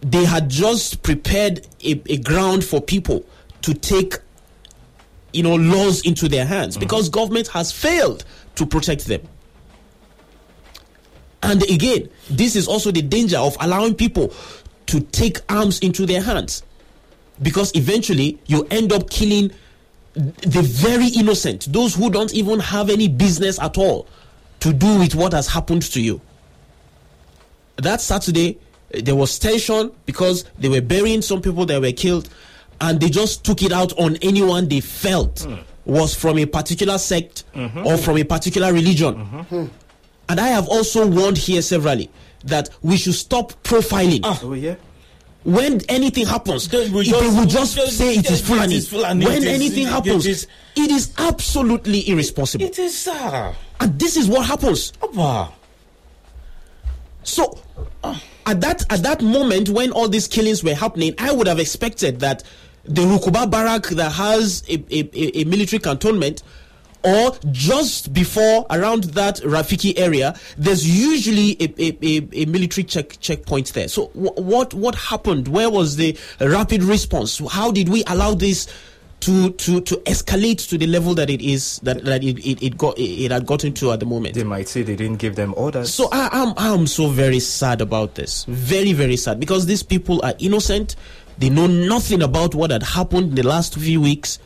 [0.00, 3.24] they had just prepared a, a ground for people
[3.62, 4.14] to take
[5.32, 6.76] you know laws into their hands.
[6.76, 9.22] Because government has failed to protect them
[11.42, 14.32] and again this is also the danger of allowing people
[14.86, 16.62] to take arms into their hands.
[17.40, 19.50] Because eventually you end up killing
[20.14, 24.06] the very innocent those who don't even have any business at all
[24.60, 26.20] to do with what has happened to you.
[27.76, 28.58] That Saturday,
[28.90, 32.28] there was tension because they were burying some people that were killed,
[32.80, 35.54] and they just took it out on anyone they felt hmm.
[35.86, 37.86] was from a particular sect mm-hmm.
[37.86, 39.14] or from a particular religion.
[39.14, 39.56] Mm-hmm.
[39.56, 39.66] Hmm.
[40.32, 42.08] And I have also warned here severally
[42.44, 44.20] that we should stop profiling.
[44.24, 44.40] Ah.
[44.42, 44.76] Oh, yeah.
[45.44, 48.44] When anything happens, Then we if just- they will just, just- say it is it
[48.46, 49.26] Fulani.
[49.26, 52.64] When it anything happens, is- it is absolutely irresponsible.
[52.64, 53.54] It is, sir.
[53.80, 54.94] and this is what happens.
[55.02, 55.50] Abba.
[57.24, 57.58] So
[58.46, 62.20] at that at that moment when all these killings were happening, I would have expected
[62.20, 62.42] that
[62.84, 66.42] the Rukuba barrack that has a, a- a military cantonment,
[67.04, 73.18] or just before around that Rafiki area, there's usually a, a, a, a military check
[73.20, 73.88] checkpoint there.
[73.88, 75.48] So wh- what what happened?
[75.48, 77.40] Where was the rapid response?
[77.50, 78.66] How did we allow this
[79.20, 82.76] to to to escalate to the level that it is that that it it, it
[82.76, 84.34] got it, it had gotten to at the moment.
[84.34, 85.94] They might say they didn't give them orders.
[85.94, 88.44] So I, I'm I'm so very sad about this.
[88.46, 90.96] Very very sad because these people are innocent.
[91.38, 94.38] They know nothing about what had happened in the last few weeks,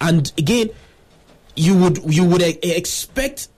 [0.00, 0.70] and again,
[1.56, 3.48] you would you would e- expect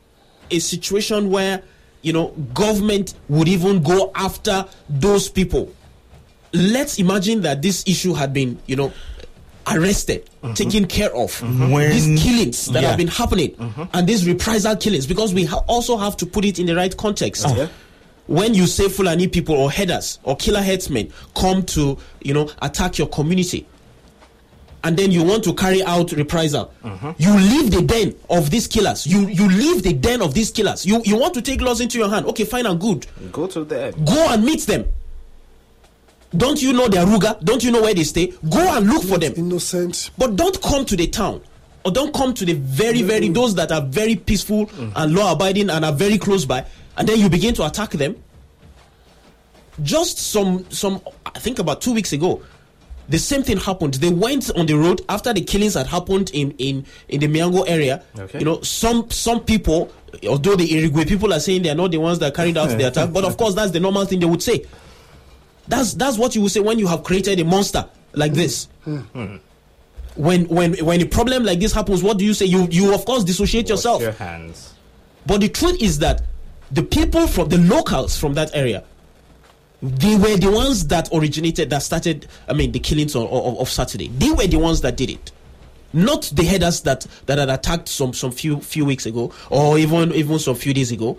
[0.51, 1.63] a situation where
[2.03, 5.73] you know government would even go after those people.
[6.53, 8.93] Let's imagine that this issue had been you know
[9.67, 10.53] arrested, mm-hmm.
[10.55, 11.31] taken care of.
[11.41, 11.71] Mm-hmm.
[11.71, 12.89] When- These killings that Yeah.
[12.91, 13.85] have been happening mm-hmm.
[13.95, 16.95] and these reprisal killings, because we ha- also have to put it in the right
[16.97, 17.47] context.
[17.49, 17.69] Yeah.
[18.27, 22.99] When you say Fulani people or headers or killer headsmen come to you know attack
[22.99, 23.67] your community,
[24.85, 27.11] and then you want to carry out reprisal, mm-hmm.
[27.17, 29.07] you leave the den of these killers.
[29.07, 30.87] You you leave the den of these killers.
[30.87, 32.27] You you want to take laws into your hand.
[32.27, 33.07] Okay, fine and good.
[33.33, 34.05] Go to them.
[34.05, 34.85] Go and meet them.
[36.37, 37.43] Don't you know their ruga?
[37.45, 38.33] Don't you know where they stay?
[38.49, 39.33] Go and look for them.
[39.37, 40.11] Innocent.
[40.19, 41.41] But don't come to the town.
[41.85, 44.93] Or don't come to the very, very those that are very peaceful mm.
[44.97, 46.65] and law abiding and are very close by,
[46.97, 48.17] and then you begin to attack them.
[49.83, 52.43] Just some some I think about two weeks ago,
[53.09, 53.95] the same thing happened.
[53.95, 57.65] They went on the road after the killings had happened in in in the Miango
[57.69, 58.03] area.
[58.19, 58.39] Okay.
[58.39, 59.93] You know, some some people,
[60.29, 62.85] although the Irigwe people are saying they are not the ones that carried out the
[62.89, 64.65] attack, but of course that's the normal thing they would say.
[65.69, 68.69] That's that's what you would say when you have created a monster like this.
[68.85, 69.37] Hmm.
[70.17, 72.47] When when when a problem like this happens, what do you say?
[72.47, 74.03] You you of course dissociate Wash yourself.
[74.03, 74.75] your hands.
[75.27, 76.23] But the truth is that
[76.71, 78.85] the people from the locals from that area,
[79.85, 82.27] they were the ones that originated, that started.
[82.49, 84.09] I mean, the killings of, of, of Saturday.
[84.09, 85.31] They were the ones that did it,
[85.93, 90.13] not the headers that that had attacked some some few few weeks ago, or even
[90.15, 91.19] even some few days ago.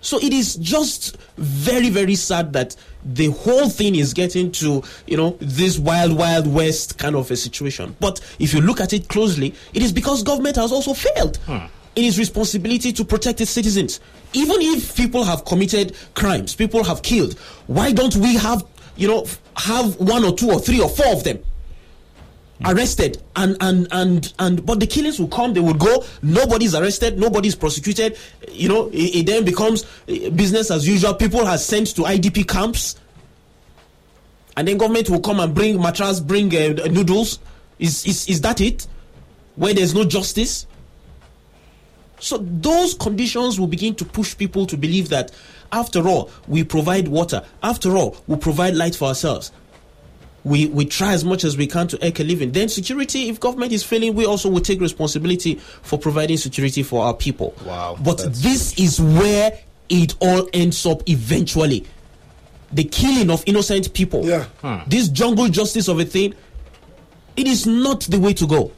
[0.00, 5.16] So it is just very, very sad that the whole thing is getting to, you
[5.16, 7.96] know, this wild, wild west kind of a situation.
[7.98, 11.66] But if you look at it closely, it is because government has also failed hmm.
[11.98, 13.98] In its responsibility to protect its citizens.
[14.32, 19.26] Even if people have committed crimes, people have killed, why don't we have, you know,
[19.56, 21.42] have one or two or three or four of them?
[22.64, 27.16] arrested and and and and but the killings will come they will go nobody's arrested
[27.16, 28.18] nobody's prosecuted
[28.50, 32.48] you know it, it then becomes eh, business as usual people are sent to idp
[32.48, 32.96] camps
[34.56, 37.38] and then government will come and bring matras bring uh, noodles
[37.78, 38.88] is, is is that it
[39.54, 40.66] where there's no justice
[42.20, 45.30] so those conditions will begin to push people to believe that
[45.72, 49.52] after all we provide water after all we provide light for ourselves
[50.44, 52.52] we we try as much as we can to make a living.
[52.52, 57.04] Then security, if government is failing, we also will take responsibility for providing security for
[57.04, 57.54] our people.
[57.64, 61.86] Wow, But that's this is where it all ends up eventually.
[62.72, 64.24] The killing of innocent people.
[64.26, 64.44] Yeah.
[64.60, 64.88] Hmm.
[64.88, 66.34] This jungle justice of a thing,
[67.36, 68.72] it is not the way to go.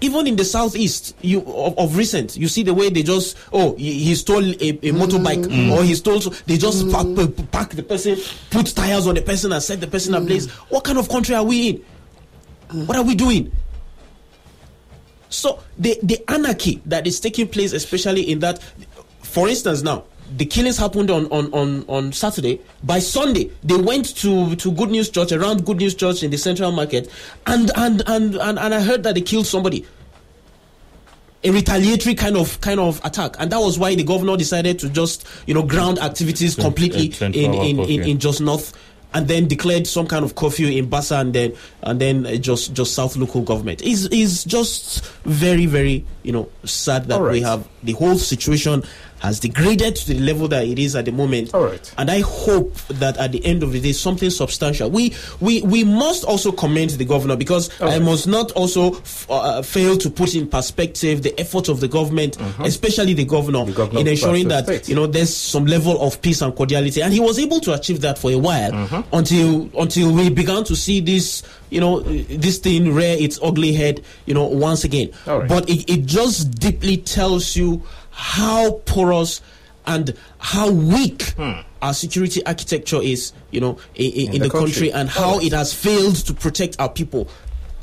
[0.00, 3.74] Even in the southeast, you of, of recent, you see the way they just oh
[3.76, 5.72] he, he stole a, a motorbike mm.
[5.72, 8.18] or he stole so they just pack, pack, pack the person,
[8.50, 10.18] put tires on the person and set the person mm.
[10.18, 10.50] ablaze.
[10.68, 11.84] What kind of country are we in?
[12.68, 12.86] Mm.
[12.86, 13.50] What are we doing?
[15.28, 18.62] So the the anarchy that is taking place, especially in that,
[19.22, 20.04] for instance, now
[20.36, 22.60] the killings happened on on on on Saturday.
[22.82, 26.38] By Sunday, they went to to Good News Church around Good News Church in the
[26.38, 27.10] Central Market,
[27.46, 29.86] and and and and, and I heard that they killed somebody.
[31.44, 34.88] A retaliatory kind of kind of attack, and that was why the governor decided to
[34.88, 38.72] just you know ground activities completely uh, 24 in in, in in Jos North
[39.14, 42.74] and then declared some kind of curfew in Bassa and then and then uh, just
[42.74, 47.40] Jos South local government is is just very very you know sad that All we
[47.40, 48.82] have the whole situation
[49.20, 51.94] has degraded to the level that it is at the moment All right.
[51.98, 55.84] and I hope that at the end of the day something substantial we we we
[55.84, 58.02] must also commend the governor because All I right.
[58.02, 62.36] must not also f- uh, fail to put in perspective the effort of the government
[62.60, 63.70] especially the governor, Mm-hmm.
[63.70, 67.12] The governor in ensuring that you know there's some level of peace and cordiality and
[67.12, 69.14] he was able to achieve that for a while Mm-hmm.
[69.14, 74.02] until until we began to see this you know this thing rear its ugly head
[74.26, 75.48] you know once again All right.
[75.48, 77.82] but it, it just deeply tells you
[78.16, 79.42] how porous
[79.86, 81.34] and how weak
[81.82, 84.92] our security architecture is you know in, in, in the the country, country.
[84.92, 87.28] and how it has failed to protect our people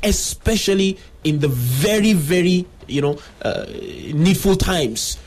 [0.02, 3.64] especially in the very very you know uh,
[4.12, 5.18] needful times.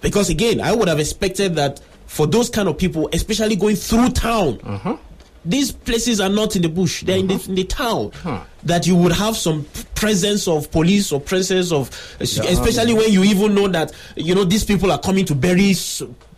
[0.00, 4.10] Because again i would have expected that for those kind of people especially going through
[4.10, 4.58] town
[5.46, 7.02] these places are not in the bush.
[7.04, 8.12] They're in, the, in the town.
[8.64, 11.88] That you would have some presence of police or presence of
[12.20, 15.74] especially when you even know that you know these people are coming to bury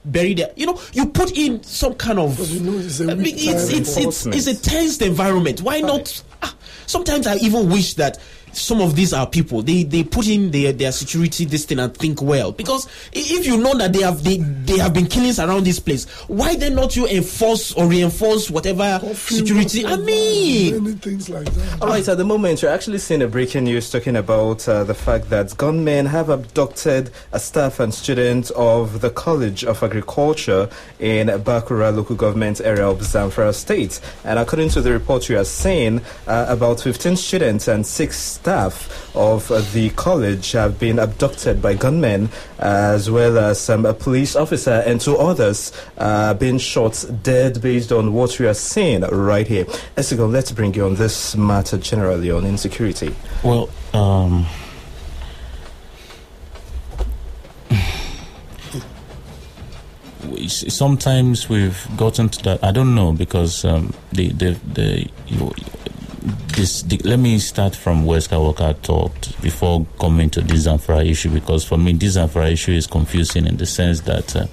[0.05, 3.15] bury their you know you put in some kind of you know it's a I
[3.15, 5.63] mean, it's, it's, it's, it's a tensed environment.
[5.63, 6.23] Why not?
[6.43, 6.55] Ah,
[6.87, 8.19] sometimes I even wish that
[8.59, 11.97] some of these are people they they put in their their security this thing and
[11.97, 15.65] think well because if you know that they have they, they have been killings around
[15.65, 21.29] this place why then not you enforce or reinforce whatever security i mean many things
[21.29, 21.83] like that.
[21.83, 24.95] All right, at the moment, you're actually seeing a breaking news talking about uh, the
[24.95, 30.69] fact that gunmen have abducted a staff and student of the College of Agriculture
[30.99, 34.01] in Bakura local government area of Zamfara State.
[34.25, 38.19] And according to the report, you are saying uh, about 15 students and six
[38.49, 44.35] staff of the college have been abducted by gunmen, as well as um, a police
[44.35, 49.47] officer and two others uh, being shot dead based on what we are seeing right
[49.47, 49.67] here.
[49.99, 53.15] Esigon, let's bring you on this matter generally on insecurity.
[53.45, 54.47] Well, um,
[60.49, 62.65] sometimes we've gotten to that.
[62.65, 65.53] I don't know because um, the the the you,
[66.59, 66.83] this.
[66.83, 71.65] The, let me start from where Skywalker talked before coming to this Zamfara issue because
[71.65, 74.47] for me this Zamfara issue is confusing in the sense that uh,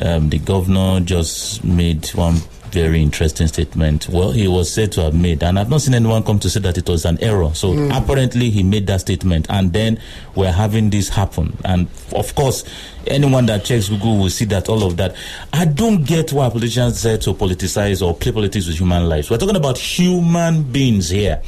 [0.00, 2.36] um, the governor just made one
[2.70, 4.08] very interesting statement.
[4.08, 6.60] Well, he was said to have made, and I've not seen anyone come to say
[6.60, 7.52] that it was an error.
[7.54, 7.90] So mm.
[7.96, 10.00] apparently, he made that statement, and then
[10.34, 11.56] we're having this happen.
[11.64, 12.64] And of course,
[13.06, 15.16] anyone that checks Google will see that all of that.
[15.52, 19.30] I don't get why politicians say to politicize or play politics with human lives.
[19.30, 21.42] We're talking about human beings here.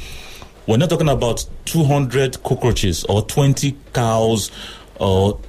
[0.67, 4.51] We're not talking about 200 cockroaches or 20 cows
[4.99, 5.39] or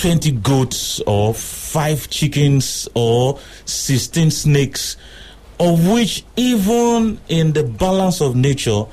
[0.00, 4.96] 20 goats or 5 chickens or 16 snakes,
[5.58, 8.84] of which, even in the balance of nature,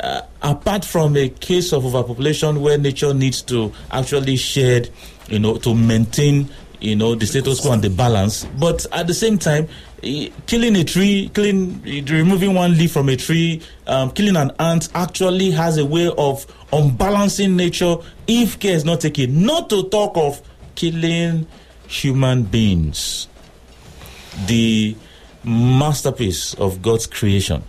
[0.00, 4.88] uh, apart from a case of overpopulation where nature needs to actually shed,
[5.26, 6.48] you know, to maintain,
[6.80, 9.66] you know, the status quo and the balance, but at the same time,
[10.46, 15.50] killing a tree, killing, removing one leaf from a tree, um, killing an ant actually
[15.50, 19.44] has a way of unbalancing nature if care is not taken.
[19.44, 20.42] Not to talk of
[20.74, 21.46] killing
[21.86, 23.28] human beings,
[24.46, 24.96] the
[25.44, 27.62] masterpiece of God's creation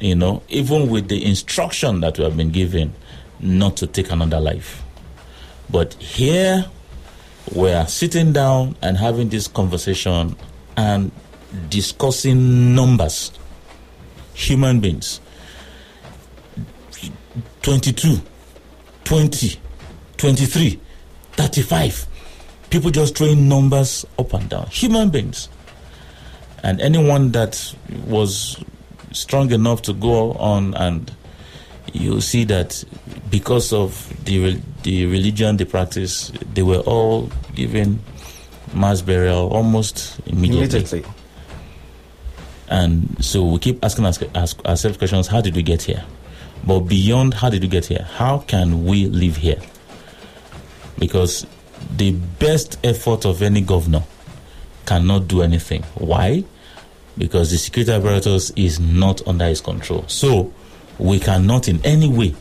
[0.00, 2.94] you know, even with the instruction that we have been given
[3.40, 4.82] not to take another life.
[5.70, 6.66] But here
[7.54, 10.36] we are sitting down and having this conversation
[10.76, 11.10] and
[11.68, 13.32] discussing numbers,
[14.34, 15.20] human beings.
[17.62, 18.20] 22,
[19.04, 19.60] 20,
[20.16, 20.80] 23,
[21.32, 22.06] 35.
[22.70, 24.66] People just throwing numbers up and down.
[24.68, 25.48] Human beings.
[26.62, 27.74] And anyone that
[28.06, 28.62] was
[29.12, 31.12] strong enough to go on and
[31.92, 32.84] you see that
[33.30, 38.00] because of the the religion they practice, they were all given
[38.74, 40.80] mass burial almost immediately.
[40.80, 41.04] Immediately.
[42.68, 46.04] And so we keep asking us, ask ourselves questions: How did we get here?
[46.66, 49.60] But beyond how did we get here, how can we live here?
[50.98, 51.46] Because
[51.96, 54.02] the best effort of any governor
[54.84, 55.82] cannot do anything.
[55.94, 56.44] Why?
[57.16, 60.04] Because the security apparatus is not under his control.
[60.08, 60.52] So
[60.98, 62.34] we cannot in any way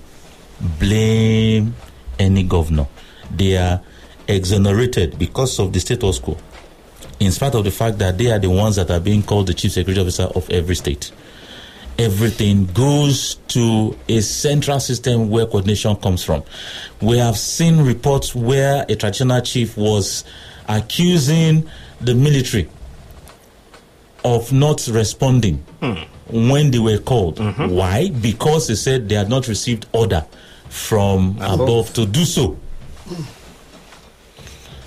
[0.80, 1.76] blame
[2.18, 2.88] any governor.
[3.30, 3.82] They are
[4.28, 6.38] exonerated because of the status quo,
[7.20, 9.54] in spite of the fact that they are the ones that are being called the
[9.54, 11.12] chief security officer of every state.
[11.98, 16.44] Everything goes to a central system where coordination comes from.
[17.02, 20.26] We have seen reports where a traditional chief was
[20.68, 21.70] accusing
[22.02, 22.70] the military
[24.26, 25.94] of not responding hmm.
[26.28, 27.38] when they were called.
[27.38, 27.70] Mm-hmm.
[27.70, 28.10] Why?
[28.10, 30.26] Because they said they had not received order
[30.70, 31.60] from Above.
[31.62, 32.58] above to do so.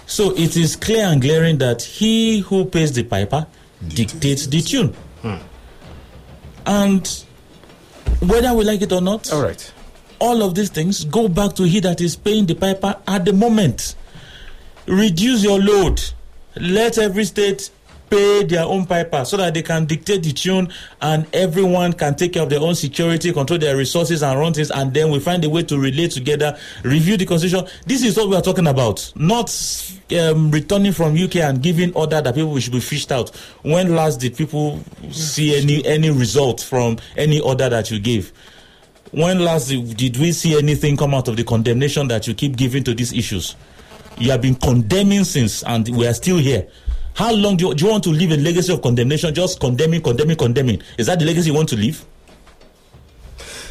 [0.08, 3.46] So it is clear and glaring that he who pays the piper
[3.86, 4.94] dictates the tune.
[5.22, 5.36] Hmm.
[6.66, 7.24] And
[8.20, 9.72] whether we like it or not, All right.
[10.18, 13.32] all of these things go back to he that is paying the piper at the
[13.34, 13.94] moment.
[14.86, 16.02] Reduce your load.
[16.56, 17.70] Let every state
[18.10, 22.32] pay their own piper so that they can dictate the tune and everyone can take
[22.34, 25.44] care of their own security, control their resources and run things, and then we find
[25.44, 27.66] a way to relate together, review the constitution.
[27.86, 29.50] This is what we are talking about, not
[30.18, 33.30] um, returning from UK and giving order that people should be fished out.
[33.62, 34.80] When last did people
[35.10, 38.32] see any any result from any order that you gave?
[39.12, 42.84] when last did we see anything come out of the condemnation that you keep giving
[42.84, 43.56] to these issues?
[44.18, 46.66] You have been condemning since, and we are still here.
[47.18, 49.34] How long do you, do you want to leave a legacy of condemnation?
[49.34, 50.80] Just condemning, condemning, condemning.
[50.98, 52.04] Is that the legacy you want to leave?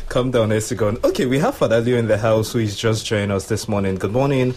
[0.10, 1.02] Calm down, Esigon.
[1.02, 3.96] Okay, we have Leo in the house who is just joining us this morning.
[3.96, 4.54] Good morning.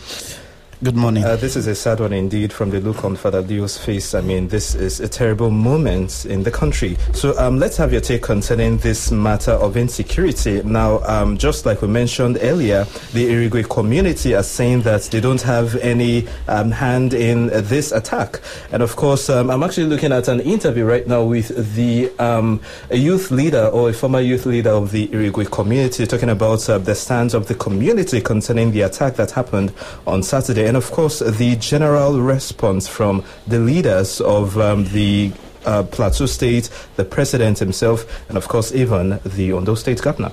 [0.82, 1.24] Good morning.
[1.24, 4.14] Uh, this is a sad one indeed from the look on Father Leo's face.
[4.14, 6.96] I mean, this is a terrible moment in the country.
[7.12, 10.62] So um, let's have your take concerning this matter of insecurity.
[10.62, 15.42] Now, um, just like we mentioned earlier, the Irigwe community are saying that they don't
[15.42, 18.40] have any um, hand in this attack.
[18.72, 22.58] And of course, um, I'm actually looking at an interview right now with the um,
[22.90, 26.94] youth leader or a former youth leader of the Irigwe community talking about uh, the
[26.94, 29.74] stance of the community concerning the attack that happened
[30.06, 35.32] on Saturday and of course the general response from the leaders of um, the
[35.66, 40.30] uh, Plateau State, the president himself, and of course even the Ondo State governor.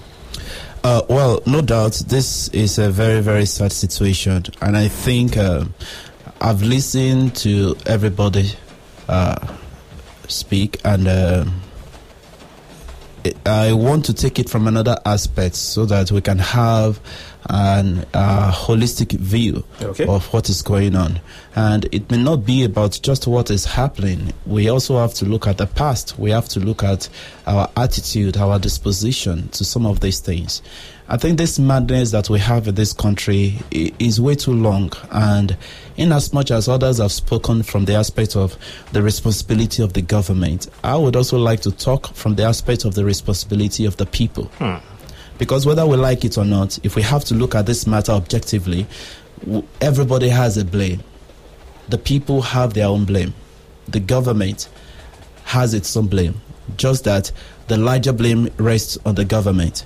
[0.84, 5.66] Uh, well, no doubt, this is a very, very sad situation, and I think uh,
[6.40, 8.52] I've listened to everybody
[9.10, 9.56] uh,
[10.28, 11.46] speak, and uh,
[13.46, 17.00] I want to take it from another aspect so that we can have
[17.50, 20.06] an uh, holistic view Okay.
[20.06, 21.20] of what is going on.
[21.56, 24.34] And it may not be about just what is happening.
[24.46, 26.20] We also have to look at the past.
[26.20, 27.08] We have to look at
[27.46, 30.62] our attitude, our disposition to some of these things.
[31.10, 34.92] I think this madness that we have in this country is way too long.
[35.10, 35.56] And
[35.96, 38.58] in as much as others have spoken from the aspect of
[38.92, 42.94] the responsibility of the government, I would also like to talk from the aspect of
[42.94, 44.46] the responsibility of the people.
[44.58, 44.76] Hmm.
[45.38, 48.12] Because whether we like it or not, if we have to look at this matter
[48.12, 48.86] objectively,
[49.80, 51.02] everybody has a blame.
[51.88, 53.34] The people have their own blame.
[53.88, 54.68] The government
[55.46, 56.42] has its own blame.
[56.76, 57.32] Just that
[57.70, 59.86] the larger blame rests on the government.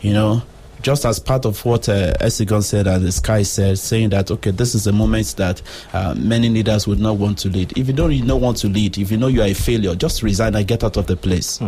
[0.00, 0.42] You know,
[0.84, 4.50] just as part of what uh, Esigon said and the Sky said, saying that, okay,
[4.50, 5.62] this is a moment that
[5.94, 7.76] uh, many leaders would not want to lead.
[7.76, 9.94] If you don't you not want to lead, if you know you are a failure,
[9.94, 11.58] just resign and get out of the place.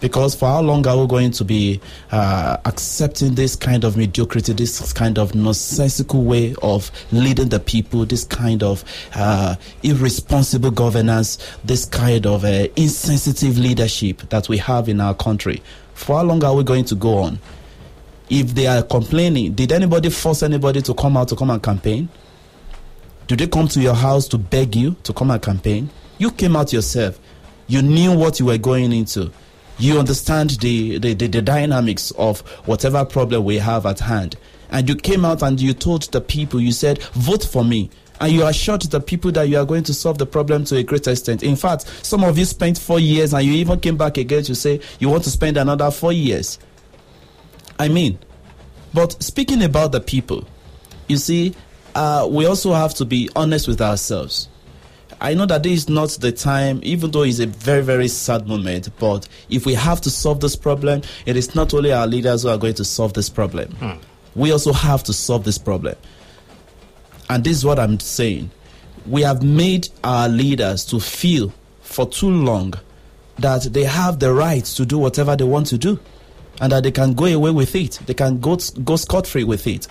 [0.00, 1.80] Because for how long are we going to be
[2.12, 8.06] uh, accepting this kind of mediocrity, this kind of nonsensical way of leading the people,
[8.06, 8.84] this kind of
[9.16, 15.60] uh, irresponsible governance, this kind of uh, insensitive leadership that we have in our country?
[15.94, 17.40] For how long are we going to go on?
[18.30, 22.08] If they are complaining, did anybody force anybody to come out to come and campaign?
[23.26, 25.90] Did they come to your house to beg you to come and campaign?
[26.18, 27.18] You came out yourself.
[27.66, 29.30] You knew what you were going into.
[29.78, 34.36] You understand the, the, the, the dynamics of whatever problem we have at hand.
[34.70, 37.90] And you came out and you told the people, you said, vote for me.
[38.20, 40.82] And you assured the people that you are going to solve the problem to a
[40.82, 41.42] great extent.
[41.42, 44.54] In fact, some of you spent four years and you even came back again to
[44.54, 46.58] say you want to spend another four years.
[47.78, 48.18] I mean,
[48.92, 50.44] but speaking about the people,
[51.08, 51.54] you see,
[51.94, 54.48] uh, we also have to be honest with ourselves.
[55.20, 58.46] I know that this is not the time, even though it's a very, very sad
[58.46, 62.42] moment, but if we have to solve this problem, it is not only our leaders
[62.42, 63.74] who are going to solve this problem.
[64.36, 65.96] We also have to solve this problem.
[67.28, 68.50] And this is what I'm saying.
[69.06, 72.74] We have made our leaders to feel for too long
[73.38, 75.98] that they have the right to do whatever they want to do
[76.60, 78.00] and that they can go away with it.
[78.06, 79.88] They can go, go scot free with it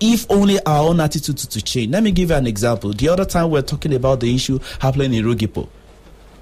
[0.00, 1.92] if only our own attitude to, to change.
[1.92, 2.92] Let me give you an example.
[2.92, 5.68] The other time we are talking about the issue happening in Rugipo.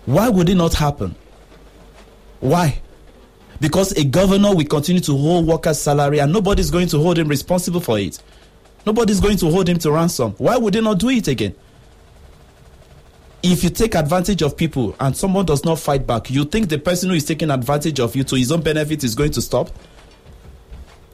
[0.06, 1.14] Why would it not happen?
[2.40, 2.80] Why?
[3.60, 7.28] Because a governor will continue to hold workers' salary and nobody's going to hold him
[7.28, 8.20] responsible for it.
[8.84, 10.32] Nobody's going to hold him to ransom.
[10.38, 11.54] Why would they not do it again?
[13.42, 16.78] If you take advantage of people and someone does not fight back, you think the
[16.78, 19.68] person who is taking advantage of you to his own benefit is going to stop?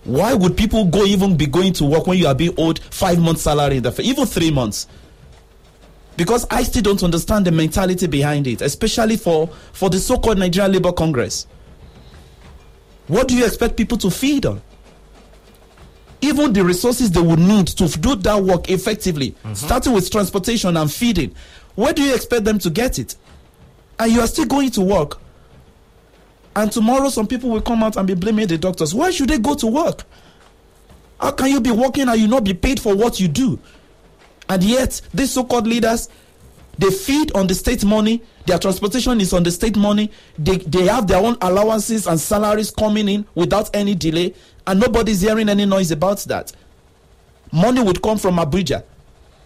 [0.05, 3.18] Why would people go even be going to work when you are being owed five
[3.18, 4.87] months salary in the even three months?
[6.16, 10.72] Because I still don't understand the mentality behind it, especially for, for the so-called Nigerian
[10.72, 11.47] Labour Congress.
[13.07, 14.61] What do you expect people to feed on?
[16.20, 19.55] Even the resources they would need to do that work effectively, mm-hmm.
[19.55, 21.35] starting with transportation and feeding,
[21.79, 23.14] where do you expect them to get it?
[24.01, 25.20] And you are still going to work.
[26.57, 28.93] And tomorrow, some people will come out and be blaming the doctors.
[28.93, 30.03] Why should they go to work?
[31.20, 33.61] How can you be working and you not be paid for what you do?
[34.49, 36.09] And yet, these so called leaders,
[36.79, 40.87] they feed on the state money, their transportation is on the state money, they, they
[40.87, 44.35] have their own allowances and salaries coming in without any delay,
[44.66, 46.51] and nobody's hearing any noise about that.
[47.53, 48.83] Money would come from Abuja.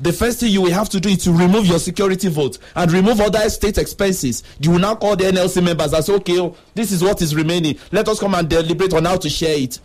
[0.03, 2.91] The first thing you will have to do is to remove your security vote and
[2.91, 4.43] remove other state expenses.
[4.59, 7.37] You will now call the NLC members and say, okay, oh, this is what is
[7.37, 7.79] remaining.
[7.93, 9.79] Let us come and deliberate on how to share it.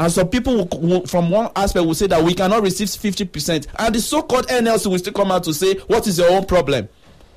[0.00, 3.66] And some people will, will, from one aspect will say that we cannot receive 50%.
[3.78, 6.46] And the so called NLC will still come out to say, what is your own
[6.46, 6.88] problem?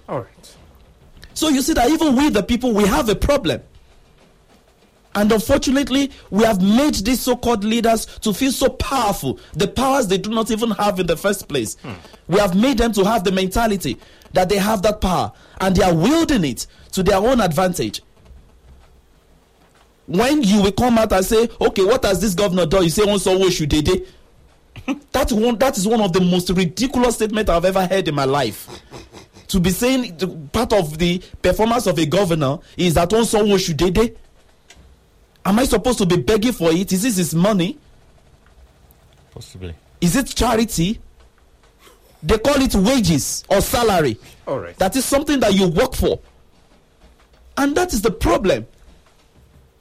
[0.08, 0.56] All right.
[1.34, 3.62] So you see that even we, the people, we have a problem.
[5.16, 10.08] And unfortunately, we have made these so called leaders to feel so powerful, the powers
[10.08, 11.76] they do not even have in the first place.
[11.78, 11.94] Hmm.
[12.28, 13.98] We have made them to have the mentality
[14.34, 18.02] that they have that power and they are wielding it to their own advantage.
[20.06, 22.84] When you will come out and say, okay, what has this governor done?
[22.84, 24.06] You say, oh, so what should they do?
[25.12, 28.24] That one, that is one of the most ridiculous statements I've ever heard in my
[28.26, 28.70] life.
[29.48, 33.78] To be saying part of the performance of a governor is that on someone should
[33.80, 34.14] they?
[35.48, 36.92] Am I supposed to be begging for it?
[36.92, 37.78] Is this his money?
[39.34, 39.74] Possibly.
[40.02, 41.00] Is it charity?
[42.22, 44.20] They call it wages or salary.
[44.46, 44.78] All right.
[44.78, 46.20] That is something that you work for.
[47.56, 48.68] And that is the problem.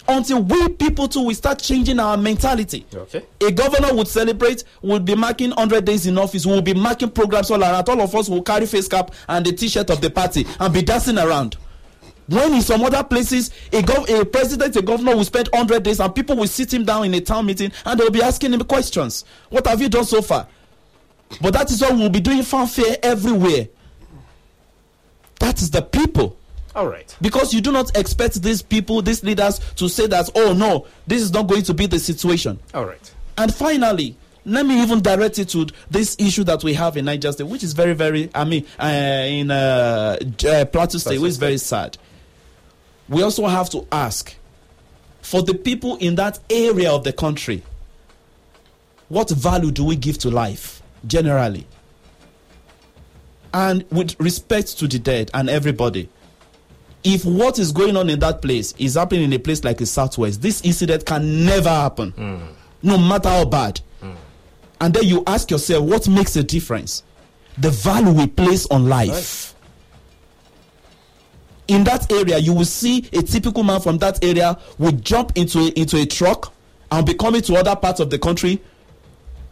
[0.08, 2.86] Until we people too we start changing our mentality.
[2.94, 3.24] Okay.
[3.40, 7.50] A governor would celebrate, would be marking 100 days in office, will be marking programs
[7.50, 7.88] all around.
[7.88, 10.82] All of us will carry face cap and the t-shirt of the party and be
[10.82, 11.56] dancing around.
[12.28, 16.00] When in some other places, a, gov- a president, a governor will spend 100 days
[16.00, 18.60] and people will sit him down in a town meeting and they'll be asking him
[18.64, 19.24] questions.
[19.48, 20.48] What have you done so far?
[21.40, 23.68] But that is why we'll be doing fanfare everywhere.
[25.40, 26.36] That is the people
[26.74, 27.14] All right.
[27.20, 31.22] because you do not expect these people, these leaders, to say that, oh no, this
[31.22, 32.58] is not going to be the situation.
[32.74, 33.12] All right.
[33.38, 37.32] And finally, let me even direct it to this issue that we have in Niger
[37.32, 38.86] State, which is very, very, I mean, uh,
[39.26, 40.16] in uh,
[40.48, 41.98] uh, Plateau State, which is very sad.
[43.08, 44.34] We also have to ask
[45.22, 47.62] for the people in that area of the country
[49.08, 51.66] what value do we give to life generally?
[53.54, 56.08] And with respect to the dead and everybody,
[57.04, 59.86] if what is going on in that place is happening in a place like the
[59.86, 62.48] southwest, this incident can never happen, mm.
[62.82, 63.80] no matter how bad.
[64.02, 64.16] Mm.
[64.80, 67.04] And then you ask yourself, what makes a difference?
[67.58, 69.54] The value we place on life.
[71.68, 75.58] In that area, you will see a typical man from that area would jump into
[75.58, 76.52] a, into a truck
[76.92, 78.60] and be coming to other parts of the country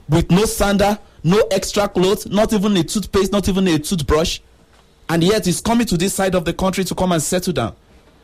[0.09, 4.41] with no sander, no extra clothes, not even a toothpaste, not even a toothbrush
[5.09, 7.75] and yet he's coming to this side of the country to come and settle down.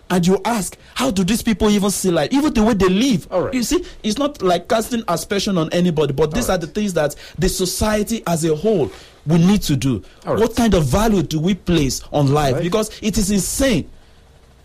[0.08, 2.32] And you ask, how do these people even see life?
[2.32, 3.28] Even the way they live.
[3.30, 3.54] All right.
[3.54, 6.94] You see, it's not like casting aspersion on anybody, but these All are the things
[6.94, 8.90] that the society as a whole
[9.26, 10.02] we need to do.
[10.24, 10.38] Right.
[10.38, 12.54] What kind of value do we place on life?
[12.54, 12.62] Right.
[12.62, 13.90] Because it is insane.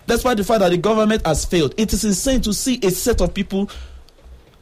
[0.07, 2.91] That's why the fact that the government has failed, it is insane to see a
[2.91, 3.69] set of people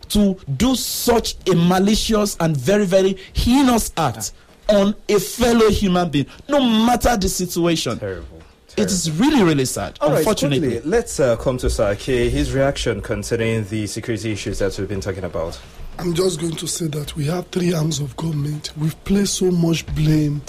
[0.10, 4.32] to do such a malicious and very, very heinous act
[4.70, 8.00] on a fellow human being, no matter the situation.
[8.00, 8.42] Terrible.
[8.76, 10.72] It is really, really sad, All right, unfortunately.
[10.72, 12.00] quickly, let's uh, come to Sake.
[12.00, 15.60] His reaction concerning the security issues that we've been talking about.
[16.00, 18.72] I'm just going to say that we have three arms of government.
[18.78, 20.42] We've placed so much blame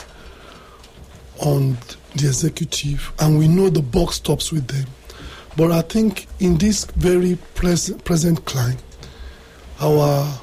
[1.41, 1.77] on
[2.17, 4.87] the executive, and we know the buck stops with them.
[5.57, 8.83] But I think in this very pres- present climate,
[9.81, 10.41] our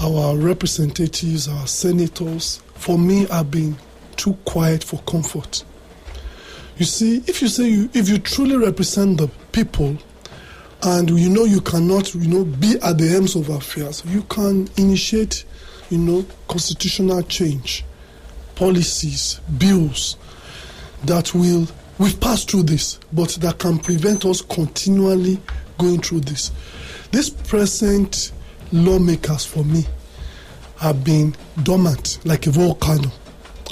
[0.00, 3.76] our representatives, our senators, for me, have been
[4.16, 5.64] too quiet for comfort.
[6.76, 9.96] You see, if you say you, if you truly represent the people,
[10.84, 14.68] and you know you cannot, you know, be at the helms of affairs, you can
[14.76, 15.44] initiate,
[15.90, 17.84] you know, constitutional change,
[18.54, 20.16] policies, bills
[21.04, 21.66] that will
[21.98, 25.38] we've passed through this, but that can prevent us continually
[25.78, 26.50] going through this.
[27.10, 28.32] This present
[28.72, 29.84] lawmakers for me
[30.78, 33.10] have been dormant like a volcano.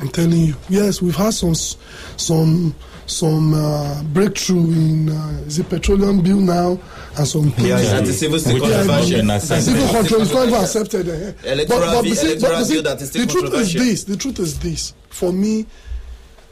[0.00, 0.56] I'm telling you.
[0.68, 2.74] Yes, we've had some some
[3.06, 6.78] some uh, breakthrough in uh, the petroleum bill now
[7.16, 7.68] and some things.
[7.68, 7.96] Yeah, yeah.
[7.98, 9.26] And the civil Which sector is version.
[9.26, 9.96] not The civil Assessment.
[9.96, 11.08] control is not even accepted.
[11.08, 11.32] eh.
[11.52, 14.04] Electoral bill- you see- electoral you see, bill that is still the truth is this.
[14.04, 14.94] The truth is this.
[15.10, 15.66] For me,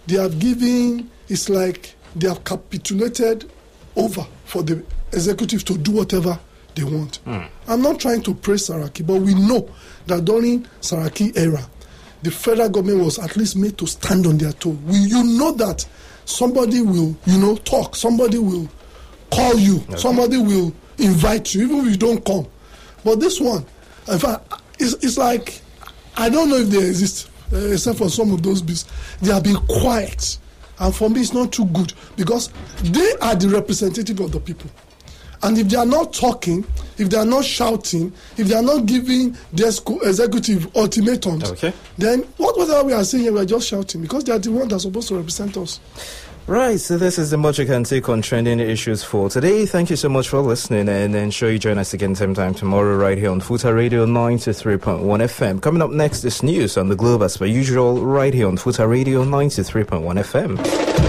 [0.06, 1.10] they have given.
[1.28, 3.50] It's like they have capitulated
[3.96, 4.82] over for the
[5.12, 6.38] executive to do whatever
[6.74, 7.20] they want.
[7.26, 9.68] I'm not trying to praise Saraki, but we know
[10.06, 11.66] that during Saraki era,
[12.22, 14.70] the federal government was at least made to stand on their toe.
[14.86, 15.86] We, you know that
[16.24, 17.96] somebody will, you know, talk.
[17.96, 18.68] Somebody will
[19.30, 19.84] call you.
[19.96, 22.46] Somebody will invite you, even if you don't come.
[23.04, 23.64] But this one,
[24.08, 25.60] in fact, it's, it's like
[26.16, 28.84] I don't know if they exist, uh, except for some of those bills.
[29.22, 30.38] They have been quiet,
[30.80, 32.50] and for me, it's not too good because
[32.82, 34.68] they are the representative of the people.
[35.42, 36.64] And if they are not talking,
[36.98, 41.72] if they are not shouting, if they are not giving their executive ultimatums, Okay.
[41.96, 44.50] then what whatever we are saying here, we are just shouting because they are the
[44.50, 45.78] ones that are supposed to represent us.
[46.48, 49.66] Right, so this is the much you can take on trending issues for today.
[49.66, 52.96] Thank you so much for listening and ensure you join us again same time tomorrow
[52.96, 55.60] right here on Futa Radio 93.1 FM.
[55.60, 58.88] Coming up next is news on the globe as per usual right here on Futa
[58.88, 61.07] Radio 93.1 FM.